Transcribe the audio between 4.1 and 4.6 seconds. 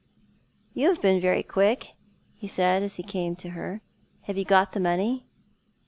Have you